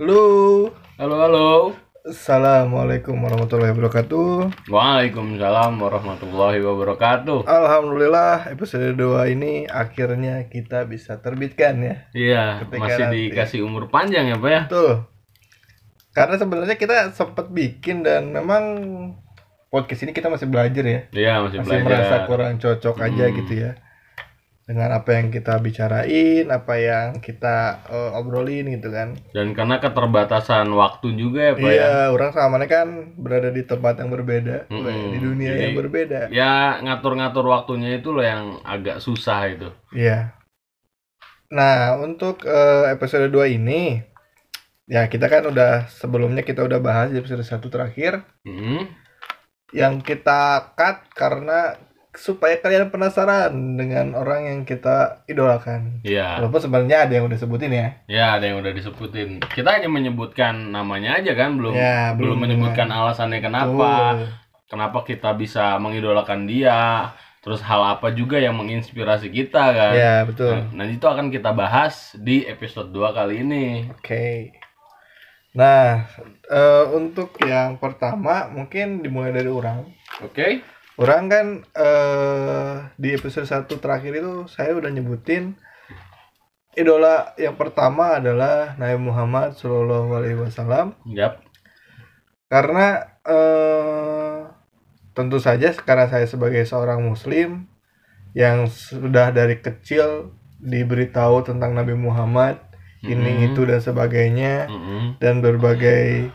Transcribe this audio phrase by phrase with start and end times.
[0.00, 0.24] Halo.
[0.96, 1.48] Halo, halo.
[2.08, 4.48] Assalamualaikum warahmatullahi wabarakatuh.
[4.72, 7.44] Waalaikumsalam warahmatullahi wabarakatuh.
[7.44, 11.96] Alhamdulillah episode 2 ini akhirnya kita bisa terbitkan ya.
[12.16, 14.60] Iya, Ketika masih nanti- dikasih umur panjang ya, Pak ya?
[14.72, 14.92] Betul.
[16.16, 18.64] Karena sebenarnya kita sempat bikin dan memang
[19.68, 21.00] podcast ini kita masih belajar ya.
[21.12, 22.26] Iya, masih, Masih merasa belajar.
[22.26, 23.36] kurang cocok aja Hmm.
[23.44, 23.72] gitu ya.
[24.70, 29.18] Dengan apa yang kita bicarain, apa yang kita eh, obrolin gitu kan.
[29.34, 31.74] Dan karena keterbatasan waktu juga ya, Pak ya.
[31.74, 35.10] Iya, orang sama kan berada di tempat yang berbeda, Mm-mm.
[35.10, 36.20] di dunia Jadi- yang berbeda.
[36.30, 39.74] Ya, ngatur-ngatur waktunya itu loh yang agak susah itu.
[39.90, 40.38] Iya.
[41.50, 43.98] Nah, untuk eh, episode 2 ini
[44.86, 48.86] ya kita kan udah sebelumnya kita udah bahas di episode 1 terakhir Hmm.
[49.70, 51.74] yang kita cut karena
[52.10, 56.02] supaya kalian penasaran dengan orang yang kita idolakan.
[56.02, 56.42] Iya.
[56.42, 57.88] Walaupun sebenarnya ada yang udah sebutin ya.
[58.10, 59.38] Ya, ada yang udah disebutin.
[59.46, 64.18] Kita hanya menyebutkan namanya aja kan, belum Ya, belum belum menyebutkan alasannya kenapa.
[64.18, 64.30] Tuh.
[64.70, 67.10] Kenapa kita bisa mengidolakan dia?
[67.40, 69.94] Terus hal apa juga yang menginspirasi kita kan?
[69.94, 70.66] Ya, betul.
[70.74, 73.88] Nah, nah, itu akan kita bahas di episode 2 kali ini.
[73.90, 74.54] Oke.
[75.56, 76.06] Nah,
[76.46, 79.90] eh, untuk yang pertama mungkin dimulai dari orang.
[80.22, 80.62] Oke?
[81.00, 85.56] Orang kan eh di episode 1 terakhir itu saya udah nyebutin
[86.72, 91.40] idola yang pertama adalah Nabi Muhammad Shallallahu Alaihi Wasallam Yap.
[92.46, 92.86] karena
[93.24, 94.38] eh
[95.10, 97.64] tentu saja karena saya sebagai seorang Muslim
[98.36, 102.60] yang sudah dari kecil diberitahu tentang Nabi Muhammad
[103.00, 103.44] ini Mhm.
[103.50, 105.16] itu dan sebagainya Mm-mm.
[105.16, 106.28] dan berbagai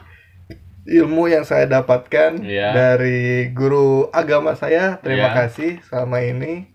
[0.85, 2.69] ilmu yang saya dapatkan Iya.
[2.71, 5.01] dari guru agama saya.
[5.01, 5.37] Terima Iya.
[5.43, 6.69] kasih selama ini.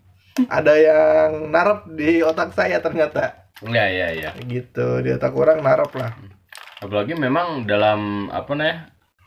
[0.47, 3.51] Ada yang narap di otak saya ternyata.
[3.61, 4.31] Ya, ya, ya.
[4.37, 6.11] Gitu, di otak orang narap lah.
[6.79, 8.75] Apalagi memang dalam apa nih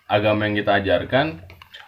[0.05, 1.39] agama yang kita ajarkan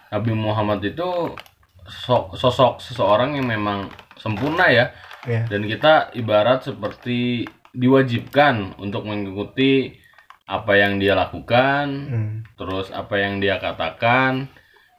[0.07, 1.35] Nabi Muhammad itu
[1.83, 4.89] so- sosok seseorang yang memang sempurna ya
[5.27, 5.43] Ya.
[5.45, 7.43] dan kita ibarat seperti
[7.75, 9.91] diwajibkan untuk mengikuti
[10.47, 12.31] apa yang dia lakukan Hmm.
[12.55, 14.47] terus apa yang dia katakan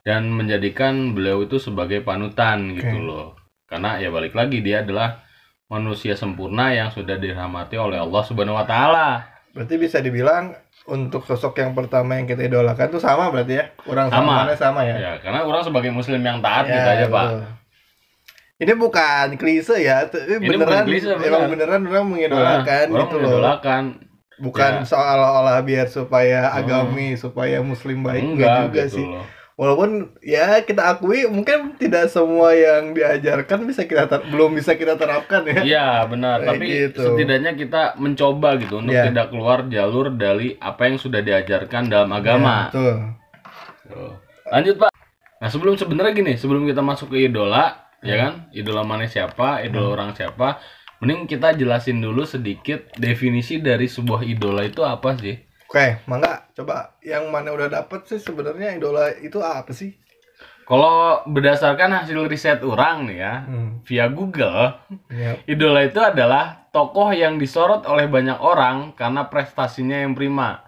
[0.04, 3.02] dan menjadikan beliau itu sebagai panutan gitu Oke.
[3.02, 3.28] loh
[3.64, 5.24] karena ya balik lagi dia adalah
[5.66, 10.52] manusia sempurna yang sudah dirahmati oleh Allah Subhanahu wa taala Berarti bisa dibilang
[10.86, 13.64] untuk sosok yang pertama yang kita idolakan tuh sama berarti ya?
[13.84, 14.54] Orang sama, Sama.
[14.54, 14.96] sama ya?
[14.96, 17.42] ya karena orang sebagai muslim yang taat Ya, gitu aja pak betul.
[18.58, 21.50] Ini bukan klise ya, tapi Ini beneran bukan klise, emang bener.
[21.54, 23.30] beneran orang mengidolakan Nah, orang gitu loh.
[24.38, 24.86] Bukan Ya.
[24.86, 26.58] seolah-olah biar supaya Hmm.
[26.58, 29.06] agami, supaya muslim baik enggak, juga gitu sih.
[29.06, 29.26] loh
[29.58, 29.90] Walaupun
[30.22, 35.42] ya kita akui mungkin tidak semua yang diajarkan bisa kita ter- belum bisa kita terapkan
[35.42, 35.58] ya.
[35.66, 37.02] Iya benar, Kayak tapi gitu.
[37.02, 39.10] setidaknya kita mencoba gitu untuk Iya.
[39.10, 42.70] tidak keluar jalur dari apa yang sudah diajarkan dalam Ya, agama.
[42.70, 42.94] betul.
[43.84, 44.12] Tuh.
[44.46, 44.90] Lanjut pak.
[45.38, 49.90] Nah sebelum sebenarnya gini, sebelum kita masuk ke idola, ya kan, idola mana siapa, idola
[49.92, 50.62] orang siapa,
[50.98, 55.38] mending kita jelasin dulu sedikit definisi dari sebuah idola itu apa sih?
[55.68, 59.92] Oke, mangga coba yang mana udah dapet sih sebenarnya idola itu apa sih?
[60.68, 63.80] Kalau berdasarkan hasil riset orang nih ya, Hmm.
[63.88, 64.76] via Google,
[65.08, 65.40] Ya.
[65.48, 70.60] idola itu adalah tokoh yang disorot oleh banyak orang karena prestasinya yang prima.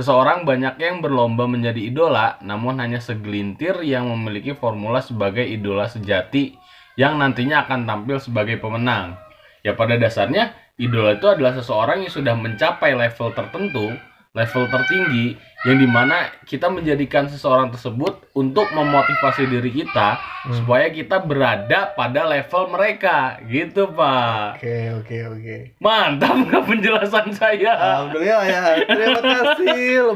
[0.00, 6.56] Seseorang banyak yang berlomba menjadi idola, namun hanya segelintir yang memiliki formula sebagai idola sejati
[6.96, 9.23] yang nantinya akan tampil sebagai pemenang.
[9.64, 13.96] Ya pada dasarnya, idola itu adalah seseorang yang sudah mencapai level tertentu,
[14.36, 20.60] level tertinggi, yang di mana kita menjadikan seseorang tersebut untuk memotivasi diri kita Hmm.
[20.60, 24.60] supaya kita berada pada level mereka, gitu pak.
[24.60, 25.56] Oke, oke, oke.
[25.80, 27.72] Mantap nggak penjelasan saya?
[27.72, 28.62] Alhamdulillah ya.
[28.84, 30.12] Terima kasih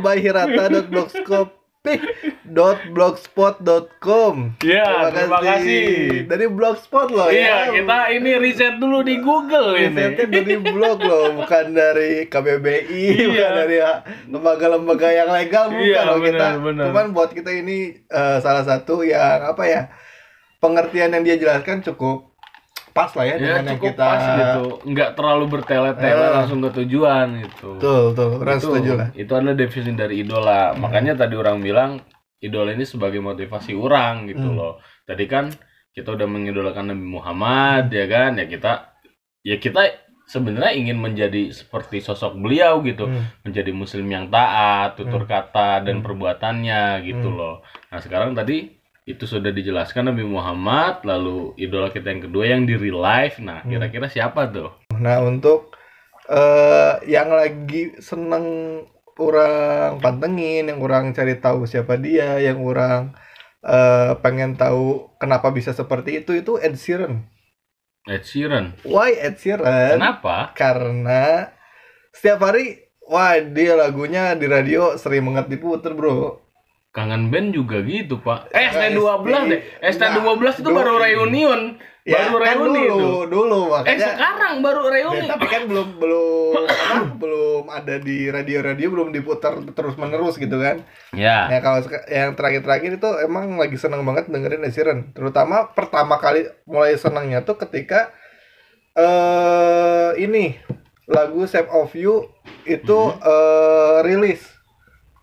[1.88, 4.34] lebayhirata.blogspot.blogspot.com.
[4.64, 6.24] Ya, terima kasih.
[6.24, 7.72] Dari blogspot loh Iya, ya.
[7.74, 10.32] kita ini riset dulu di Google Risetnya ini.
[10.32, 13.48] dari blog loh, bukan dari KBBI, bukan Iya.
[13.54, 13.92] dari ya,
[14.26, 16.30] lembaga-lembaga yang legal bukan Iya, loh kita.
[16.30, 16.84] benar, benar.
[16.90, 19.80] Cuman buat kita ini eh, salah satu yang apa ya?
[20.58, 22.27] Pengertian yang dia jelaskan cukup
[22.98, 26.32] pas lah ya, Ya dengan yang kita pas gitu, nggak terlalu bertele-tele Eh.
[26.34, 27.78] langsung ke tujuan gitu.
[27.78, 28.28] Betul, betul.
[28.42, 29.08] Itu, setuju lah.
[29.14, 30.74] itu adalah definisi dari idola.
[30.74, 32.02] Makanya tadi orang bilang
[32.38, 34.58] idola ini sebagai motivasi orang gitu Hmm.
[34.58, 34.74] loh.
[35.06, 35.54] Tadi kan
[35.90, 38.72] kita udah mengidolakan Nabi Muhammad ya kan, ya kita
[39.42, 39.82] ya kita
[40.28, 43.32] sebenarnya ingin menjadi seperti sosok beliau gitu, Hmm.
[43.42, 46.04] menjadi muslim yang taat, tutur kata dan Hmm.
[46.04, 47.38] perbuatannya gitu Hmm.
[47.38, 47.56] loh.
[47.88, 48.77] Nah, sekarang tadi
[49.08, 53.40] itu sudah dijelaskan Nabi Muhammad, lalu idola kita yang kedua yang di real life.
[53.40, 53.72] Nah, Hmm.
[53.72, 54.68] kira-kira siapa tuh?
[55.00, 55.72] Nah, untuk
[56.28, 58.44] eh yang lagi seneng
[59.16, 63.16] orang pantengin, yang orang cari tahu siapa dia, yang orang
[63.58, 67.26] eh, pengen tahu kenapa bisa seperti itu itu Ed Sheeran.
[68.06, 68.78] Ed Sheeran.
[68.86, 69.98] Why Ed Sheeran?
[69.98, 70.52] Kenapa?
[70.54, 71.48] Karena
[72.14, 76.44] setiap hari wah dia lagunya di radio sering banget diputer, Bro.
[76.98, 78.50] Kangen band juga gitu, Pak.
[78.50, 79.60] Eh, Enggak, ST12 deh.
[79.78, 81.62] Nah, ST12 itu baru reunion.
[82.08, 83.12] baru kan reuni dulu, itu.
[83.28, 85.26] dulu Eh, makanya sekarang baru Ya, reuni.
[85.28, 90.80] tapi kan belum belum apa, belum ada di radio-radio belum diputar terus menerus gitu kan.
[91.12, 91.46] Ya.
[91.46, 95.12] Ya kalau yang terakhir-terakhir itu emang lagi seneng banget dengerin Ed Sheeran.
[95.12, 98.08] Terutama pertama kali mulai senengnya tuh ketika
[98.96, 100.56] eh ini
[101.06, 102.24] lagu Shape of You
[102.64, 103.20] itu Mhm.
[103.22, 104.42] eh rilis.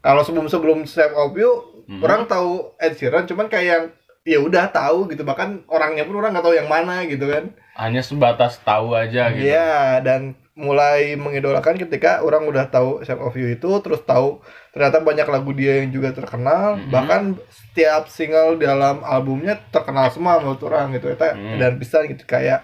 [0.06, 1.52] Kalau sebelum-sebelum Shape of You
[1.90, 2.02] Mhm.
[2.02, 3.84] orang tahu Ed Sheeran cuman kayak yang
[4.22, 7.54] ya udah tahu gitu bahkan orangnya pun orang nggak tahu yang mana gitu kan.
[7.74, 9.50] Hanya sebatas tahu aja gitu.
[9.50, 14.40] Iya, dan mulai mengidolakan ketika orang udah tahu Shape of You itu, terus tahu
[14.72, 16.90] ternyata banyak lagu dia yang juga terkenal, Mhm.
[16.90, 17.22] bahkan
[17.52, 21.58] setiap single dalam albumnya terkenal semua menurut orang gitu, eta Mhm.
[21.60, 22.62] dan bisa gitu kayak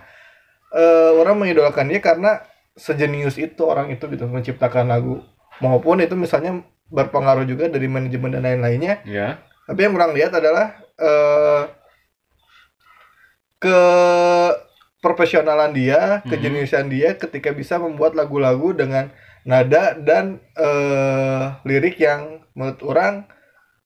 [0.72, 5.20] eh, orang mengidolakan dia karena sejenius itu orang itu gitu menciptakan lagu,
[5.60, 9.00] maupun itu misalnya berpengaruh juga dari manajemen dan lain-lainnya.
[9.08, 9.40] Ya.
[9.66, 11.64] Tapi yang orang lihat adalah eh
[13.58, 13.80] ke
[15.02, 16.30] profesionalan dia, Mhm.
[16.30, 19.10] kejeniusan dia ketika bisa membuat lagu-lagu dengan
[19.42, 23.14] nada dan eh lirik yang menurut orang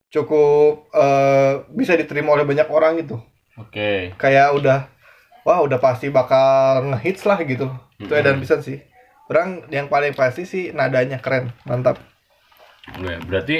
[0.09, 3.21] cukup eh bisa diterima oleh banyak orang gitu.
[3.55, 4.11] Oke.
[4.17, 4.79] Kayak udah
[5.45, 7.69] wah udah pasti bakal ngehits lah gitu.
[7.95, 8.19] Itu Mhm.
[8.19, 8.79] edan pisan sih.
[9.25, 11.97] Orang yang paling pasti sih nadanya keren, mantap.
[12.93, 13.57] Oke, berarti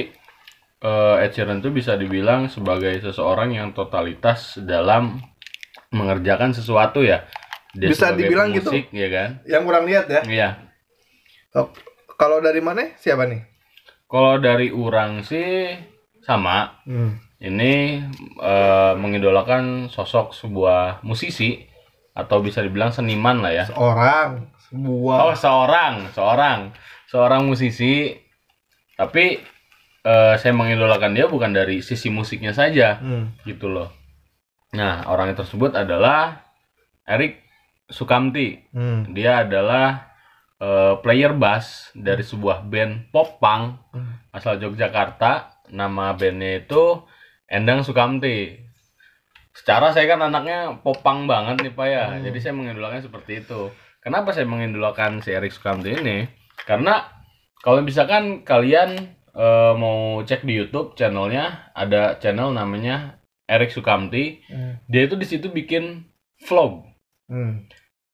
[0.86, 5.18] eh, Ed Sheeran itu bisa dibilang sebagai seseorang yang totalitas dalam
[5.90, 7.26] mengerjakan sesuatu ya.
[7.76, 8.72] Dia Bisa dibilang gitu.
[8.72, 9.30] pemusik, ya kan?
[9.44, 10.22] Yang kurang lihat ya.
[10.24, 10.50] Iya.
[11.52, 11.76] So,
[12.16, 12.96] kalau dari mana?
[12.96, 13.44] Siapa nih?
[14.08, 15.76] Kalau dari orang sih
[16.24, 16.80] sama.
[16.88, 17.20] Hmm.
[17.36, 17.74] Ini
[18.40, 21.68] eh, mengidolakan sosok sebuah musisi
[22.16, 23.66] atau bisa dibilang seniman lah ya.
[23.68, 25.18] Seorang, sebuah.
[25.20, 26.60] Oh, seorang, seorang,
[27.12, 28.24] seorang musisi.
[28.96, 29.40] Tapi
[30.06, 33.34] eh, saya mengidolakan dia bukan dari sisi musiknya saja, Hmm.
[33.42, 33.90] gitu loh.
[34.72, 36.46] Nah, orang tersebut adalah
[37.04, 37.42] Erik
[37.86, 38.62] Sukamti.
[38.70, 39.10] Hmm.
[39.12, 40.14] Dia adalah
[40.56, 44.14] eh, player bass dari sebuah band pop punk Hmm.
[44.32, 45.52] asal Yogyakarta.
[45.74, 47.02] Nama bandnya itu
[47.50, 48.62] Endang Sukamti.
[49.52, 52.06] Secara saya kan anaknya popang banget nih Pak ya.
[52.14, 52.22] Hmm.
[52.22, 53.74] Jadi saya mengidolakan seperti itu.
[54.06, 56.30] Kenapa saya mengidolakan si Erik Sukamti ini?
[56.62, 57.02] Karena
[57.66, 64.46] kalau misalkan kalian eh, mau cek di YouTube channelnya ada channel namanya Erik Sukamti.
[64.46, 64.78] Hmm.
[64.86, 66.06] Dia itu di situ bikin
[66.42, 66.86] vlog.
[67.26, 67.66] Hmm.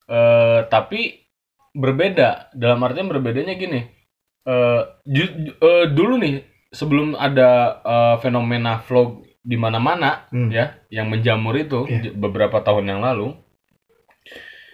[0.07, 1.27] Eh, tapi
[1.71, 2.51] berbeda.
[2.51, 3.86] Dalam artian berbedanya gini.
[4.42, 10.48] Eh, ju- eh, dulu nih sebelum ada eh, fenomena vlog di mana-mana Hmm.
[10.48, 13.33] ya yang menjamur itu j- beberapa tahun yang lalu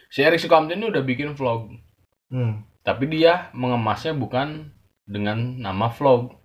[0.07, 1.71] si Erik Sukamti ini udah bikin vlog
[2.27, 2.67] Hmm.
[2.87, 4.71] Tapi dia mengemasnya bukan
[5.03, 6.39] dengan nama vlog.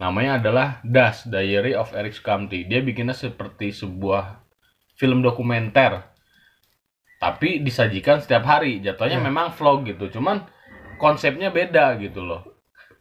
[0.00, 4.40] Namanya adalah Das Diary of Erik Sukamti dia bikinnya seperti sebuah
[4.96, 6.00] film dokumenter.
[7.20, 8.80] Tapi disajikan setiap hari.
[8.80, 9.24] Jatuhnya Ya.
[9.28, 10.08] memang vlog gitu.
[10.08, 10.48] Cuman
[10.96, 12.40] konsepnya beda gitu loh.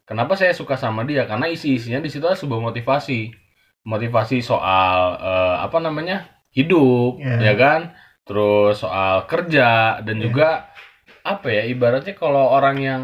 [0.04, 1.24] Kenapa saya suka sama dia?
[1.24, 3.32] Karena isi-isinya di situ ada sebuah motivasi.
[3.88, 6.28] Motivasi soal eh, apa namanya?
[6.52, 7.40] Hidup Ya.
[7.40, 7.96] ya kan?
[8.28, 10.28] Terus soal kerja dan Ya.
[10.28, 10.50] juga
[11.22, 13.04] apa ya ibaratnya kalau orang yang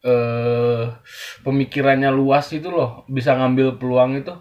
[0.00, 0.84] eh
[1.42, 4.32] pemikirannya luas itu loh bisa ngambil peluang itu?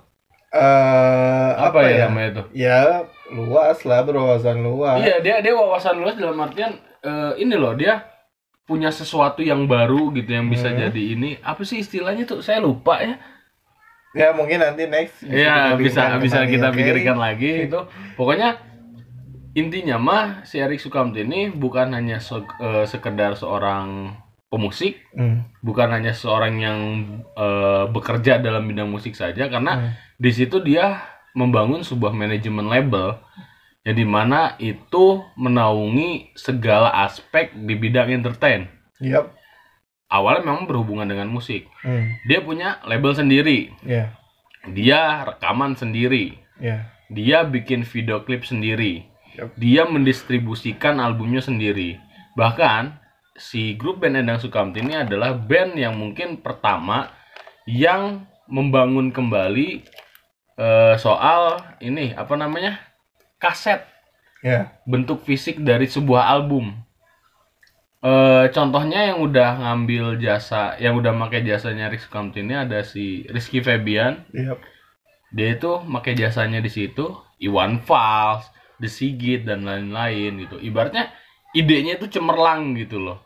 [0.56, 2.44] Eh, apa, ya, namanya itu?
[2.64, 5.04] Ya luas lah berwawasan luas.
[5.04, 8.08] iya dia dia wawasan luas dalam artian eh, ini loh dia
[8.64, 10.80] punya sesuatu yang baru gitu yang bisa Hmm.
[10.88, 11.30] jadi ini.
[11.44, 12.40] Apa sih istilahnya tuh?
[12.40, 13.20] Saya lupa ya.
[14.16, 15.28] Ya mungkin nanti next.
[15.28, 17.80] Iya bisa pikirkan bisa kembali, kita pikirkan lagi itu.
[18.16, 18.56] Pokoknya
[19.56, 24.12] intinya mah si Erik Sukamti ini bukan hanya se- eh, sekedar seorang
[24.46, 25.48] pemusik Hmm.
[25.60, 26.80] bukan hanya seorang yang
[27.34, 29.90] eh, bekerja dalam bidang musik saja karena Hmm.
[30.18, 31.02] di situ dia
[31.34, 33.20] membangun sebuah manajemen label
[33.84, 39.32] yang di mana itu menaungi segala aspek di bidang entertain Yap.
[40.08, 42.16] awalnya memang berhubungan dengan musik Hmm.
[42.24, 44.16] dia punya label sendiri Ya.
[44.66, 46.92] dia rekaman sendiri Ya.
[47.08, 49.12] dia bikin video klip sendiri.
[49.56, 52.00] Dia mendistribusikan albumnya sendiri
[52.36, 53.00] bahkan
[53.36, 57.12] si grup band Endang Sukamti ini adalah band yang mungkin pertama
[57.68, 59.84] yang membangun kembali
[60.56, 62.80] eh, soal ini apa namanya
[63.40, 63.84] kaset
[64.46, 64.78] Ya.
[64.86, 66.78] bentuk fisik dari sebuah album
[68.06, 73.26] eh, contohnya yang udah ngambil jasa, yang udah pakai jasanya Rizky Kamti ini ada si
[73.26, 74.22] Rizky Febian.
[74.30, 74.62] Iya.
[75.34, 77.10] Dia itu pakai jasanya di situ,
[77.42, 78.46] Iwan Fals,
[78.80, 80.60] The Sigit dan lain-lain gitu.
[80.60, 81.12] Ibaratnya
[81.52, 83.24] idenya itu cemerlang gitu loh.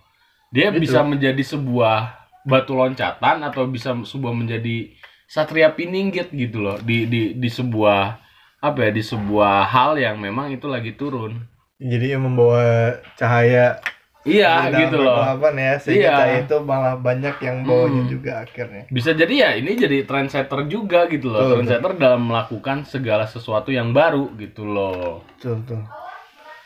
[0.49, 0.81] Dia Gitu.
[0.85, 4.93] bisa menjadi sebuah batu loncatan atau bisa sebuah menjadi
[5.29, 8.17] satria pininggit gitu loh di di di sebuah
[8.59, 11.37] apa ya di sebuah hal yang memang itu lagi turun.
[11.79, 13.79] Jadi yang membawa cahaya
[14.19, 15.23] Iya gitu loh.
[15.55, 16.43] ya sehingga Iya.
[16.43, 18.11] itu malah banyak yang bawanya Hmm.
[18.11, 18.83] juga akhirnya.
[18.91, 21.39] Bisa jadi ya ini jadi trendsetter juga gitu loh.
[21.39, 25.23] Betul, trendsetter dalam melakukan segala sesuatu yang baru gitu loh.
[25.35, 25.81] Betul tuh.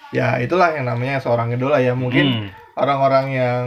[0.09, 2.49] Ya itulah yang namanya seorang idola ya mungkin Hmm.
[2.73, 3.63] orang-orang yang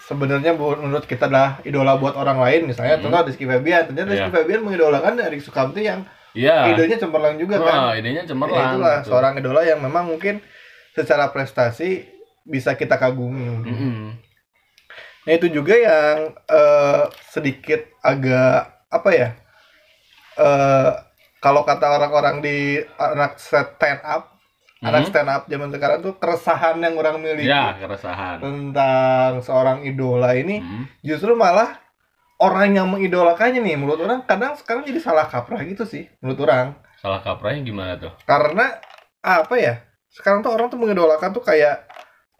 [0.00, 3.04] sebenarnya menurut kita adalah idola buat orang lain misalnya Hmm.
[3.04, 4.36] contoh Rizky Febian ternyata Rizky Iya.
[4.36, 6.70] Febian mengidolakan dari Sukamti yang Iya.
[6.72, 8.78] idenya cemerlang juga kan Wah, idenya Ya, cemerlang.
[8.78, 9.08] itulah gitu.
[9.10, 10.38] seorang idola yang memang mungkin
[10.94, 12.06] secara prestasi
[12.48, 14.16] bisa kita kagumi Mm-mm.
[15.22, 19.28] nah itu juga yang eh, sedikit agak apa ya
[20.38, 20.90] eh
[21.38, 22.56] kalau kata orang-orang di
[22.96, 24.34] anak stand up
[24.80, 25.08] anak Mhm.
[25.10, 28.38] stand up zaman sekarang tuh keresahan yang orang miliki Ya, keresahan.
[28.38, 30.86] tentang seorang idola ini Hmm.
[31.00, 31.82] justru malah
[32.38, 36.78] orang yang mengidolakannya nih menurut orang kadang sekarang jadi salah kaprah gitu sih menurut orang
[36.96, 38.10] Salah kaprahnya gimana tuh?
[38.22, 38.78] karena
[39.18, 41.87] apa ya sekarang tuh orang tuh mengidolakan tuh kayak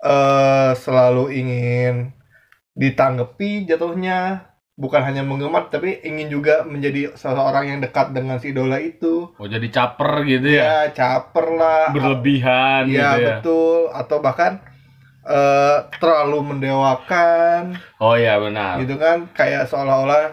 [0.01, 1.95] eh selalu ingin
[2.73, 8.79] ditanggapi jatuhnya bukan hanya menggemar tapi ingin juga menjadi seseorang yang dekat dengan si idola
[8.79, 10.63] itu Oh, jadi caper gitu ya.
[10.63, 13.29] ya caper lah Berlebihan ya gitu ya.
[13.35, 14.63] betul atau bahkan
[15.25, 18.79] eh terlalu mendewakan Oh iya benar.
[18.79, 20.31] gitu kan kayak seolah-olah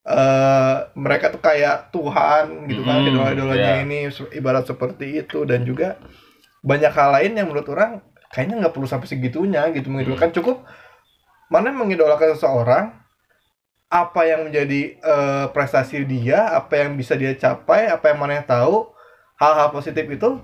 [0.00, 3.84] eh mereka tuh kayak Tuhan gitu kan Mm, idola-idolanya iya.
[3.84, 3.98] ini
[4.32, 5.98] ibarat seperti itu dan juga
[6.62, 7.98] banyak hal lain yang menurut orang
[8.30, 10.30] kayaknya nggak perlu sampai segitunya gitu mengidolakan.
[10.32, 10.62] Cukup
[11.48, 12.84] mana mengidolakan seseorang
[13.86, 18.86] apa yang menjadi eh, prestasi dia apa yang bisa dia capai apa yang mana tahu
[19.34, 20.38] hal-hal positif itu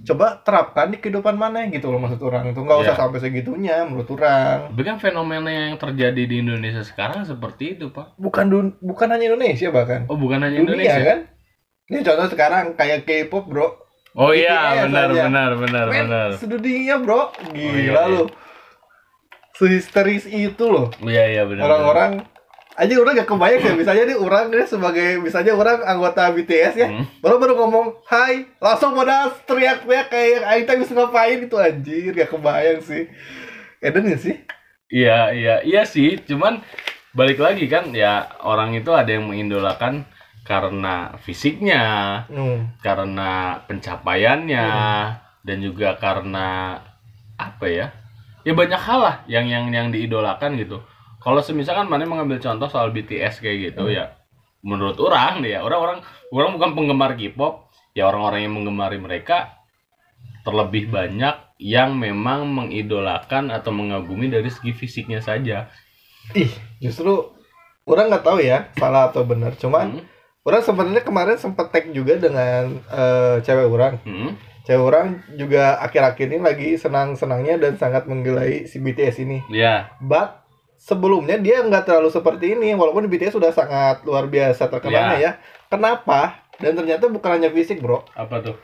[0.00, 2.46] coba terapkan di kehidupan mana gitu loh maksud orang.
[2.48, 3.00] Itu nggak usah Iya.
[3.00, 4.70] sampai segitunya menurut orang.
[4.70, 8.14] Tapi kan fenomena yang terjadi di Indonesia sekarang seperti itu, Pak.
[8.14, 10.06] bukan dun- bukan hanya Indonesia bahkan.
[10.06, 11.02] Oh, bukan hanya dunia Indonesia.
[11.04, 11.18] kan?
[11.88, 13.74] Ini contoh sekarang kayak K-pop bro
[14.12, 16.28] Oh iya, BTS benar benar benar benar.
[16.34, 18.02] sedunia bro gila iya, iya.
[18.08, 18.24] lu
[19.54, 21.62] sehisteris itu loh Iya iya benar.
[21.64, 22.12] orang-orang
[22.72, 26.88] aja udah gak kebayang ya misalnya nih orang nih sebagai misalnya orang anggota BTS ya
[26.88, 27.04] Hmm.
[27.18, 32.78] baru baru ngomong hai langsung pada teriak-teriak kayak teh bisa ngapain itu anjir gak kebayang
[32.78, 33.10] sih
[33.78, 34.36] Eden gak sih
[34.88, 36.64] Iya iya iya sih, cuman
[37.12, 40.08] balik lagi kan ya orang itu ada yang mengidolakan
[40.48, 41.84] karena fisiknya,
[42.32, 42.80] hmm.
[42.80, 44.66] karena pencapaiannya
[45.44, 46.80] dan juga karena
[47.36, 47.92] apa ya?
[48.48, 50.80] Ya banyak hal lah yang yang yang diidolakan gitu.
[51.20, 53.92] Kalau semisalkan mana mengambil contoh soal BTS kayak gitu Hmm.
[53.92, 54.04] ya,
[54.64, 56.00] menurut orang ya orang-orang
[56.32, 59.60] orang bukan penggemar K-pop, ya orang-orang yang menggemari mereka
[60.48, 65.68] terlebih banyak yang memang mengidolakan atau mengagumi dari segi fisiknya saja.
[66.32, 67.34] ih justru
[67.88, 70.17] orang nggak tahu ya salah atau benar cuman Hmm.
[70.48, 74.00] Orang sebenarnya kemarin sempet tag juga dengan eh, cewek orang.
[74.02, 74.32] Hmm.
[74.64, 79.40] cewek orang juga akhir-akhir ini lagi senang-senangnya dan sangat menggelai si BTS ini.
[79.48, 80.44] Ya, but
[80.76, 85.32] sebelumnya dia nggak terlalu seperti ini walaupun BTS sudah sangat luar biasa terkenalnya ya.
[85.68, 86.44] Kenapa?
[86.56, 88.04] Dan ternyata bukan hanya fisik bro.
[88.12, 88.56] Apa tuh?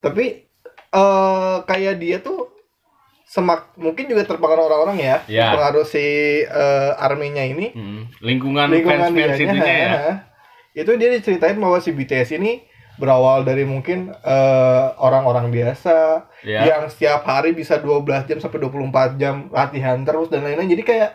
[0.00, 0.48] tapi
[0.90, 2.48] eh kayak dia tuh
[3.22, 5.54] semak mungkin juga terpengaruh orang-orang ya, Ya.
[5.54, 6.02] pengaruh si
[6.42, 7.70] eh, arminya ini.
[7.70, 8.02] Hmm.
[8.18, 9.90] Lingkungan, lingkungan fans-fans dianya, itunya ya.
[10.72, 12.62] Itu dia diceritain bahwa si BTS ini
[12.96, 16.64] berawal dari mungkin eh, orang-orang biasa Ya.
[16.64, 21.10] yang setiap hari bisa 12 jam sampai 24 jam latihan terus dan lain-lain jadi kayak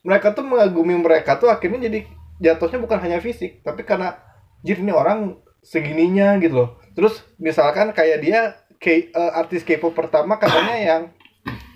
[0.00, 2.08] mereka tuh mengagumi mereka tuh akhirnya jadi
[2.40, 4.16] jatuhnya bukan hanya fisik tapi karena
[4.64, 8.40] jadi ini orang segininya gitu loh terus misalkan kayak dia
[8.76, 11.02] K, eh, artis K-pop pertama katanya yang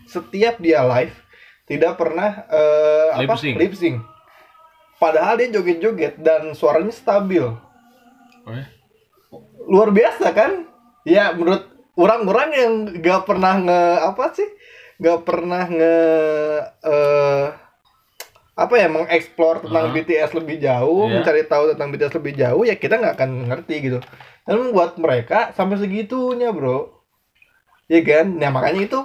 [0.06, 1.12] setiap dia live
[1.64, 3.54] tidak pernah eh, apa Lip sync.
[3.56, 3.96] lip sync
[4.96, 7.44] padahal dia joget-joget dan suaranya stabil
[8.44, 8.66] Oh ya?
[9.64, 10.68] luar biasa kan
[11.02, 14.48] ya menurut orang-orang yang gak pernah nge apa sih
[14.96, 15.96] gak pernah nge
[16.82, 17.46] eh
[18.54, 19.94] apa ya mengeksplor tentang Aha.
[19.94, 21.14] BTS lebih jauh Iya.
[21.18, 23.98] mencari tahu tentang BTS lebih jauh ya kita nggak akan ngerti gitu
[24.44, 27.02] dan membuat mereka sampai segitunya bro
[27.90, 29.00] ya kan nah makanya itu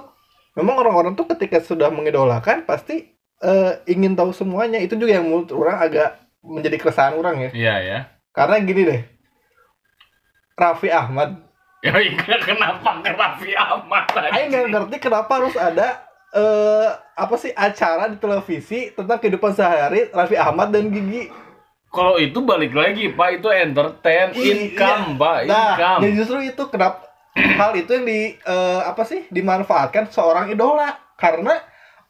[0.54, 5.50] memang orang-orang tuh ketika sudah mengidolakan pasti eh, ingin tahu semuanya itu juga yang menurut
[5.50, 6.08] orang agak
[6.40, 7.98] menjadi keresahan orang ya Iya ya.
[8.30, 9.00] karena gini deh
[10.54, 11.40] Raffi Ahmad
[11.80, 14.48] Ya iya, kenapa ke Raffi Ahmad lagi?
[14.48, 20.36] nggak ngerti kenapa harus ada eh apa sih acara di televisi tentang kehidupan sehari Raffi
[20.36, 21.32] Ahmad dan Gigi
[21.90, 25.18] Kalau itu balik lagi, Pak, itu entertain, income, Iya.
[25.18, 26.00] Pak, Nah, income.
[26.00, 27.02] ya justru itu kenapa
[27.34, 30.86] hal itu yang di eh, apa sih dimanfaatkan seorang idola
[31.18, 31.58] karena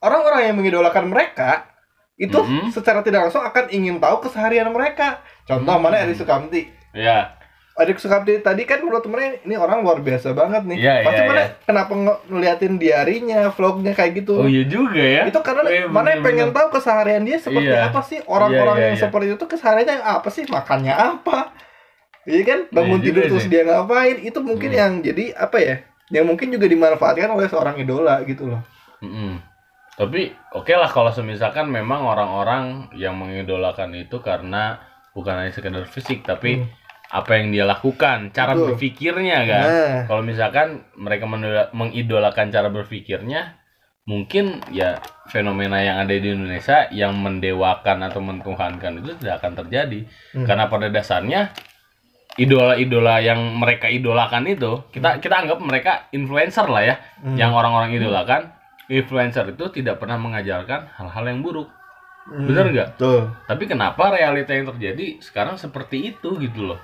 [0.00, 1.68] orang-orang yang mengidolakan mereka
[2.16, 2.68] itu Mhm.
[2.68, 5.20] secara tidak langsung akan ingin tahu keseharian mereka.
[5.42, 5.82] Contoh Mhm.
[5.82, 6.68] mana Erik Sukamti.
[6.92, 7.32] Ya,
[7.74, 10.76] Erik Sukamti tadi kan menurut temennya ini orang luar biasa banget nih.
[10.78, 11.48] Iya, Pasti iya, mana iya.
[11.62, 14.36] kenapa nge- ngeliatin diarinya, vlognya kayak gitu.
[14.36, 15.22] oh iya juga ya.
[15.24, 17.88] Itu karena Eh, mana yang pengen tahu keseharian dia seperti Iya.
[17.88, 19.02] apa sih orang-orang Iya, iya, yang iya.
[19.02, 21.38] seperti itu kesehariannya apa sih makannya apa
[22.22, 23.50] iya kan bangun Iya tidur terus sih.
[23.50, 24.76] dia ngapain itu mungkin Hmm.
[24.76, 25.76] yang jadi apa ya
[26.10, 28.60] yang mungkin juga dimanfaatkan oleh seorang idola gitu loh
[29.00, 29.40] Mm-mm.
[30.00, 34.80] Tapi oke lah kalau semisalkan memang orang-orang yang mengidolakan itu karena
[35.12, 36.72] bukan hanya sekedar fisik tapi Hmm.
[37.10, 38.64] apa yang dia lakukan, cara Betul.
[38.72, 39.66] berpikirnya kan.
[39.66, 41.26] nah Kalau misalkan mereka
[41.74, 43.58] mengidolakan cara berpikirnya,
[44.06, 50.06] mungkin ya fenomena yang ada di Indonesia yang mendewakan atau mentuhankan itu tidak akan terjadi.
[50.32, 50.46] Hmm.
[50.46, 51.50] Karena pada dasarnya
[52.38, 57.36] idola-idola yang mereka idolakan itu, kita kita anggap mereka influencer lah ya, Hmm.
[57.36, 58.54] yang orang-orang idolakan.
[58.90, 61.70] Influencer itu tidak pernah mengajarkan hal-hal yang buruk.
[62.20, 62.44] Hmm.
[62.44, 62.88] bener nggak?
[62.94, 66.80] tuh Tapi kenapa realita yang terjadi sekarang seperti itu gitu loh?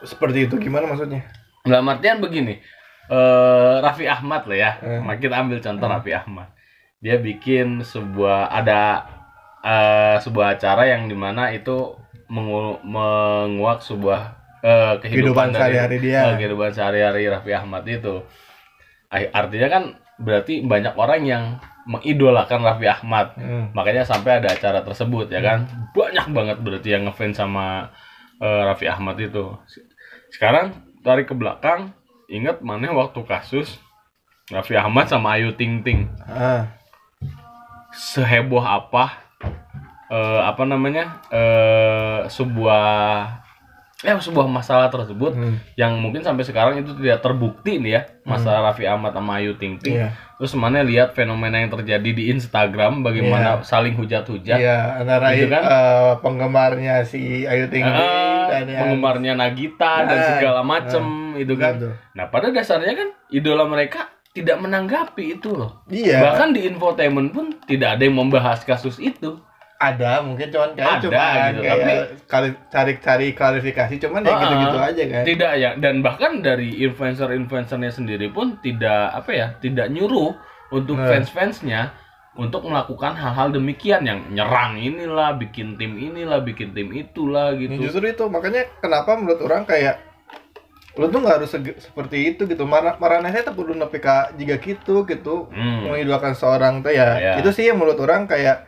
[0.00, 1.24] seperti itu gimana maksudnya
[1.60, 2.56] Dalam artian begini,
[3.06, 5.00] eh Raffi Ahmad lah ya, Eh.
[5.16, 5.94] kita ambil contoh Hmm.
[5.94, 6.48] Raffi Ahmad.
[6.98, 9.04] Dia bikin sebuah ada
[9.60, 11.96] eh, sebuah acara yang di mana itu
[12.26, 14.20] mengu- menguak sebuah
[14.60, 18.24] eh, kehidupan, sehari-hari dia eh, kehidupan sehari-hari Raffi Ahmad itu.
[19.10, 19.82] Artinya kan
[20.20, 21.44] berarti banyak orang yang
[21.88, 23.34] mengidolakan Raffi Ahmad.
[23.34, 23.72] Hmm.
[23.72, 25.66] Makanya sampai ada acara tersebut ya kan.
[25.96, 27.88] Banyak banget berarti yang ngefans sama
[28.38, 29.56] eh, Raffi Ahmad itu.
[30.30, 31.96] Sekarang tarik ke belakang,
[32.28, 33.80] ingat mana waktu kasus
[34.52, 36.06] Raffi Ahmad sama Ayu Ting Ting.
[36.28, 36.68] ah
[37.90, 39.18] Seheboh apa
[40.12, 41.24] eh, apa namanya?
[41.32, 43.39] eh sebuah
[44.00, 45.60] ya sebuah masalah tersebut Hmm.
[45.74, 49.76] yang mungkin sampai sekarang itu tidak terbukti nih ya masalah Raffi Ahmad sama Ayu Ting
[49.76, 49.94] Ting.
[49.94, 54.56] iya Terus mana lihat fenomena yang terjadi di Instagram bagaimana saling hujat-hujat.
[54.56, 55.62] iya antara Gitu kan?
[55.62, 61.04] eh, penggemarnya si Ayu Ting Ting Ah, dan yang penggemarnya Nagita dan Nah, segala macem
[61.36, 61.76] itu kan.
[61.76, 61.92] Betul.
[62.14, 65.84] Nah pada dasarnya kan idola mereka tidak menanggapi itu loh.
[65.86, 69.36] iya Bahkan di infotainment pun tidak ada yang membahas kasus itu.
[69.80, 74.38] Ada mungkin cuman kayak Ada, cuma gitu, kayak tapi- kali cari-cari klarifikasi cuman ya Ah,
[74.38, 79.88] gitu-gitu aja kan Tidak ya dan bahkan dari influencer-influencernya sendiri pun tidak apa ya tidak
[79.88, 80.36] nyuruh
[80.68, 81.08] untuk Nah.
[81.08, 81.96] fans-fansnya
[82.32, 87.88] untuk melakukan hal-hal demikian yang nyerang inilah, bikin tim inilah, bikin tim itulah Ya, gitu.
[87.88, 89.98] justru itu makanya kenapa menurut orang kayak
[90.92, 95.02] lu tuh nggak harus seperti itu gitu marah marahnya saya kudu nepi ka jika gitu
[95.04, 95.86] gitu Hmm.
[95.86, 97.32] mengidolakan seorang tuh ya Ya.
[97.38, 98.66] itu sih yang menurut orang kayak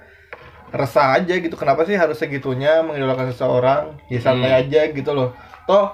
[0.72, 1.54] resah aja gitu.
[1.60, 3.82] Kenapa sih harus segitunya mengidolakan seseorang?
[4.12, 4.60] Ya santai Hmm.
[4.66, 5.30] aja gitu loh.
[5.68, 5.92] Toh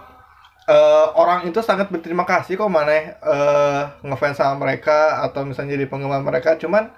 [0.69, 5.87] eh, orang itu sangat berterima kasih kok maneh eh, ngefans sama mereka atau misalnya jadi
[5.91, 6.57] penggemar mereka.
[6.61, 6.91] Cuman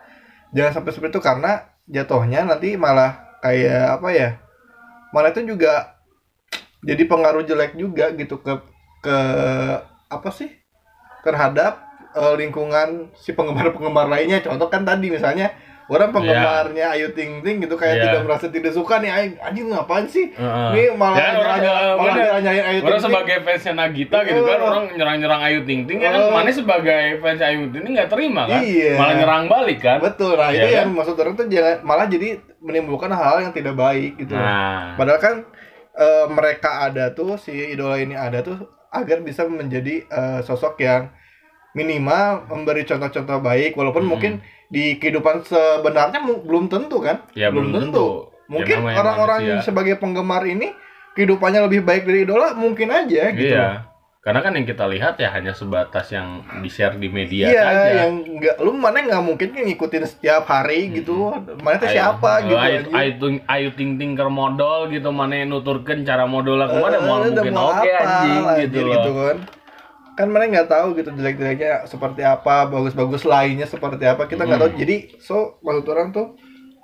[0.55, 1.53] jangan sampai seperti itu karena
[1.91, 4.29] jatuhnya nanti malah kayak apa ya
[5.15, 5.99] malah itu juga
[6.85, 8.55] jadi pengaruh jelek juga gitu ke
[9.05, 9.17] ke
[10.11, 10.51] apa sih?
[11.25, 11.81] Terhadap
[12.17, 14.41] eh, lingkungan si penggemar-penggemar lainnya.
[14.43, 15.53] Contoh kan tadi misalnya
[15.91, 18.03] orang penggemarnya Ayu Ting Ting gitu kayak Iya.
[18.07, 20.69] tidak merasa tidak suka nih "Ay, anjing ngapain sih Heeh.
[20.71, 24.41] ini malah Ya, orang- nyerang- malah nyanyain Ayu Ting Orang Ting sebagai fansnya Nagita gitu
[24.41, 24.69] kan, Oh.
[24.69, 26.31] orang nyerang-nyerang Ayu Ting Ting ya kan, Oh.
[26.31, 28.93] mana sebagai fans Ayu Ting Ting nggak terima kan, Iya.
[28.95, 29.99] malah nyerang balik kan.
[30.01, 30.79] betul nah Iya itu kan?
[30.79, 34.33] yang maksud orang tuh jangan malah jadi menimbulkan hal yang tidak baik gitu.
[34.33, 35.37] Nah, Padahal kan
[35.93, 38.57] eh, mereka ada tuh si idola ini ada tuh
[38.89, 41.11] agar bisa menjadi eh, sosok yang
[41.73, 44.11] minimal memberi contoh-contoh baik walaupun Hmm.
[44.11, 44.33] mungkin
[44.67, 47.27] di kehidupan sebenarnya belum tentu kan?
[47.33, 48.31] ya belum tentu.
[48.47, 49.51] Mungkin Ya, namanya orang-orang manusia.
[49.53, 50.75] yang sebagai penggemar ini
[51.13, 53.51] kehidupannya lebih baik dari idola mungkin aja gitu.
[53.53, 53.87] Iya.
[54.21, 56.29] Karena kan yang kita lihat ya hanya sebatas yang
[56.61, 57.91] di-share di media Iya, saja.
[58.05, 61.33] yang enggak lu mana nggak mungkin ngikutin setiap hari gitu.
[61.57, 62.93] Mana teh Ayu- siapa eh, gitu Ayu, anjing.
[62.93, 66.97] Ayu, Ting- Ayu Ting Ting keur modal gitu mana yang nuturkeun cara modal aku mana
[66.97, 69.03] Eh, mau mungkin oke apa, anjing anjir, gitu loh.
[69.09, 69.37] kan
[70.15, 74.71] kan mana nggak tahu gitu jelek-jeleknya seperti apa bagus-bagus lainnya seperti apa kita nggak Hmm.
[74.71, 76.35] tahu jadi so maksud orang tuh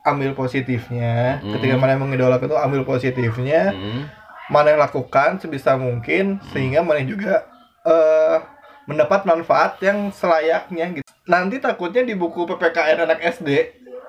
[0.02, 1.52] ambil positifnya Hmm.
[1.58, 4.06] ketika mana yang mengidolakan tuh ambil positifnya Hmm.
[4.48, 7.44] mana yang lakukan sebisa mungkin sehingga mana juga
[7.82, 8.38] eh
[8.86, 13.50] mendapat manfaat yang selayaknya gitu nanti takutnya di buku PPKN anak SD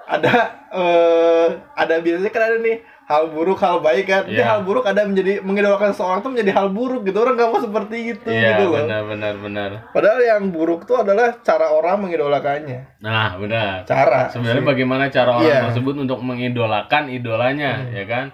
[0.06, 0.34] ada
[0.72, 4.44] eh ada biasanya kan ada nih hal buruk hal baik kan Iya.
[4.46, 7.98] hal buruk ada menjadi mengidolakan seseorang tuh menjadi hal buruk gitu orang nggak mau seperti
[8.12, 9.70] itu Iya, gitu loh benar benar benar.
[9.90, 13.84] padahal yang buruk tuh adalah cara orang mengidolakannya Nah, benar.
[13.84, 14.68] cara Sebenarnya sih.
[14.68, 15.62] bagaimana cara orang Iya.
[15.66, 17.94] tersebut untuk mengidolakan idolanya, Hmm.
[17.94, 18.26] ya kan?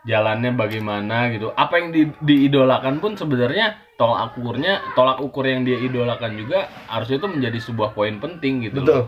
[0.00, 1.52] Jalannya bagaimana gitu.
[1.52, 7.18] Apa yang di- diidolakan pun sebenarnya tolak ukurnya, tolak ukur yang dia idolakan juga harusnya
[7.18, 8.80] itu menjadi sebuah poin penting gitu.
[8.80, 9.06] betul loh.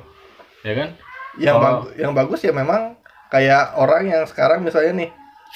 [0.60, 0.88] Ya kan?
[1.34, 2.92] yang Kalau- bagus yang bagus ya memang
[3.32, 5.10] kayak orang yang sekarang misalnya nih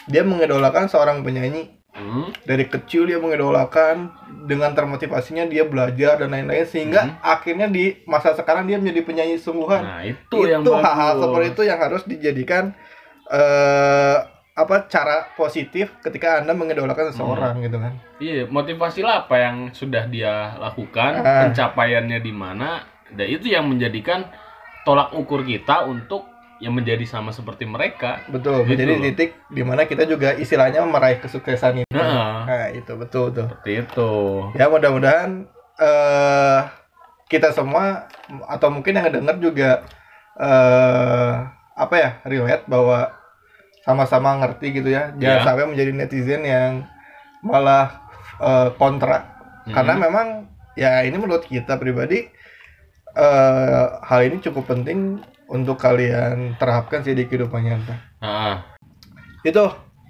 [0.06, 2.28] dia mengidolakan seorang penyanyi Hmm.
[2.44, 4.12] dari kecil dia mengidolakan
[4.44, 7.16] dengan termotivasinya dia belajar dan lain-lain sehingga Hmm.
[7.24, 11.62] akhirnya di masa sekarang dia menjadi penyanyi sungguhan Nah, itu, itu yang hal-hal seperti itu
[11.64, 12.76] yang harus dijadikan
[13.26, 14.16] eh
[14.56, 20.56] apa cara positif ketika anda mengidolakan seseorang gitu kan Iya, motivasilah apa yang sudah dia
[20.56, 21.44] lakukan, Ah.
[21.44, 24.24] pencapaiannya di mana, dan itu yang menjadikan
[24.84, 26.24] tolak ukur kita untuk
[26.58, 28.24] yang menjadi sama seperti mereka.
[28.26, 32.44] betul Gitu menjadi titik di mana kita juga istilahnya meraih kesuksesan itu Nah.
[32.44, 34.10] nah itu betul tuh Seperti itu.
[34.52, 35.44] ya mudah-mudahan
[35.76, 36.60] eh
[37.26, 38.08] kita semua
[38.46, 39.84] atau mungkin yang dengar juga
[40.34, 41.32] eh
[41.74, 43.12] apa ya relate bahwa
[43.82, 45.44] sama-sama ngerti gitu ya jangan Ya.
[45.44, 46.72] sampai menjadi netizen yang
[47.40, 48.00] malah
[48.38, 49.28] eh, kontra
[49.64, 49.72] Mhm.
[49.72, 50.26] karena memang
[50.74, 52.28] ya ini menurut kita pribadi
[53.14, 58.64] eh hal ini cukup penting untuk kalian terapkan sih di kehidupan nyata Nah,
[59.46, 59.62] itu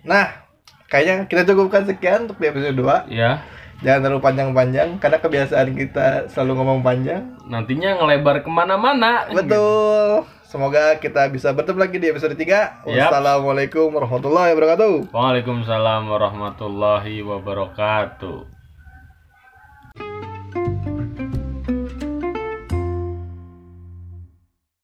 [0.07, 0.47] nah
[0.87, 3.43] kayaknya kita cukupkan sekian untuk di episode 2 ya,
[3.85, 7.37] Jangan terlalu panjang-panjang karena kebiasaan kita selalu ngomong panjang.
[7.45, 9.29] nantinya ngelebar ke mana-mana.
[9.29, 10.25] Betul.
[10.49, 12.89] Semoga kita bisa bertemu lagi di episode 3.
[12.89, 13.13] Yap.
[13.13, 15.13] Wassalamualaikum warahmatullahi wabarakatuh.
[15.13, 18.56] Waalaikumsalam warahmatullahi wabarakatuh.